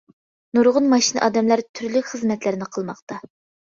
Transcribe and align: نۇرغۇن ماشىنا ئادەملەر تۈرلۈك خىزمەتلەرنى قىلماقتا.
نۇرغۇن 0.57 0.87
ماشىنا 0.95 1.23
ئادەملەر 1.27 1.65
تۈرلۈك 1.69 2.11
خىزمەتلەرنى 2.11 2.75
قىلماقتا. 2.77 3.25